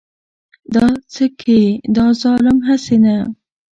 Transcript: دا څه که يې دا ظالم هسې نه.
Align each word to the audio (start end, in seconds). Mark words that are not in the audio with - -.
دا 0.73 0.85
څه 1.13 1.25
که 1.39 1.51
يې 1.61 1.69
دا 1.95 2.05
ظالم 2.21 2.57
هسې 2.67 2.97
نه. 3.03 3.15